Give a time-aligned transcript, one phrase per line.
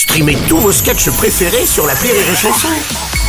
[0.00, 2.68] Streamez tous vos sketchs préférés sur la Rire et Chanson.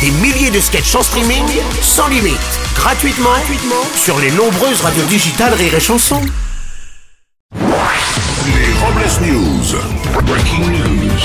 [0.00, 1.44] Des milliers de sketchs en streaming,
[1.82, 2.38] sans limite,
[2.74, 6.18] gratuitement, gratuitement sur les nombreuses radios digitales Rire et Chanson.
[8.46, 9.76] Les Robles News.
[10.24, 11.20] Breaking news.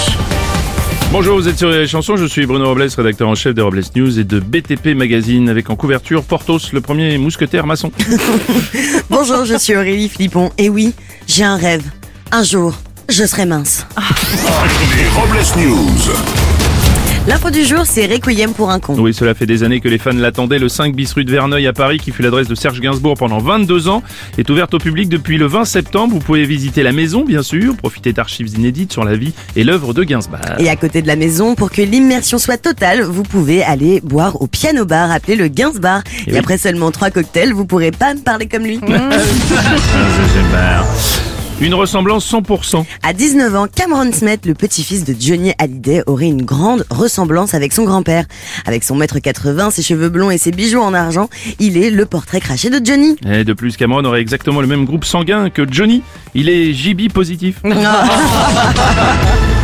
[1.14, 3.84] Bonjour, vous êtes sur les chansons, je suis Bruno Robles, rédacteur en chef des Robles
[3.96, 7.94] News et de BTP Magazine, avec en couverture Portos, le premier mousquetaire maçon.
[9.10, 10.52] Bonjour, je suis Aurélie Philippon.
[10.58, 10.94] Et oui,
[11.26, 11.84] j'ai un rêve.
[12.34, 12.74] Un jour,
[13.08, 13.88] je serai mince.
[15.18, 16.14] Les Robles News.
[17.28, 18.96] L'info du jour, c'est Requiem pour un con.
[19.00, 20.60] Oui, cela fait des années que les fans l'attendaient.
[20.60, 23.40] Le 5 bis rue de Verneuil à Paris, qui fut l'adresse de Serge Gainsbourg pendant
[23.40, 24.04] 22 ans,
[24.38, 26.14] est ouverte au public depuis le 20 septembre.
[26.14, 29.94] Vous pouvez visiter la maison, bien sûr, profiter d'archives inédites sur la vie et l'œuvre
[29.94, 30.40] de Gainsbourg.
[30.60, 34.40] Et à côté de la maison, pour que l'immersion soit totale, vous pouvez aller boire
[34.42, 36.04] au piano bar, appelé le Gainsbar.
[36.28, 36.38] Et, oui.
[36.38, 38.80] après seulement trois cocktails, vous pourrez pas me parler comme lui.
[41.60, 42.86] Une ressemblance 100%.
[43.02, 47.74] À 19 ans, Cameron Smith, le petit-fils de Johnny Hallyday, aurait une grande ressemblance avec
[47.74, 48.26] son grand-père.
[48.68, 52.06] Avec son mètre 80, ses cheveux blonds et ses bijoux en argent, il est le
[52.06, 53.16] portrait craché de Johnny.
[53.28, 56.04] Et de plus, Cameron aurait exactement le même groupe sanguin que Johnny.
[56.36, 57.60] Il est JB positif.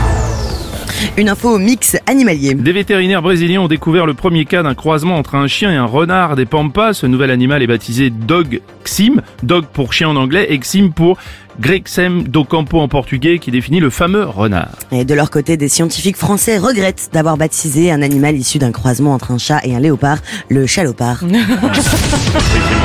[1.17, 2.53] Une info au mix animalier.
[2.53, 5.85] Des vétérinaires brésiliens ont découvert le premier cas d'un croisement entre un chien et un
[5.85, 6.93] renard des Pampas.
[6.93, 11.17] Ce nouvel animal est baptisé Dog Xim, Dog pour chien en anglais et Xim pour
[11.59, 14.71] Grexem do Campo en portugais qui définit le fameux renard.
[14.91, 19.13] Et de leur côté, des scientifiques français regrettent d'avoir baptisé un animal issu d'un croisement
[19.13, 20.17] entre un chat et un léopard,
[20.49, 21.23] le chalopard.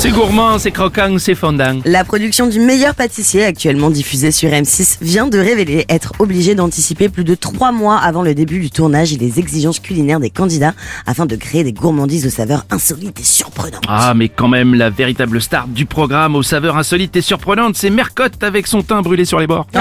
[0.00, 1.78] C'est gourmand, c'est croquant, c'est fondant.
[1.84, 7.10] La production du meilleur pâtissier, actuellement diffusée sur M6, vient de révéler être obligée d'anticiper
[7.10, 10.72] plus de trois mois avant le début du tournage et les exigences culinaires des candidats
[11.04, 13.84] afin de créer des gourmandises aux saveurs insolites et surprenantes.
[13.88, 17.90] Ah, mais quand même, la véritable star du programme aux saveurs insolites et surprenantes, c'est
[17.90, 19.66] Mercotte avec son teint brûlé sur les bords.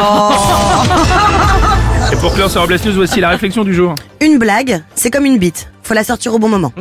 [2.11, 3.95] et pour clore sur Robles News, voici la réflexion du jour.
[4.19, 5.69] Une blague, c'est comme une bite.
[5.81, 6.73] Faut la sortir au bon moment.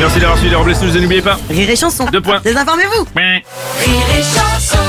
[0.00, 1.38] Merci d'avoir suivi les Robles News et n'oubliez pas.
[1.50, 2.06] Rire et chanson.
[2.10, 2.40] Deux points.
[2.42, 3.06] Désinformez-vous.
[3.14, 3.42] Rire
[4.18, 4.79] et chanson.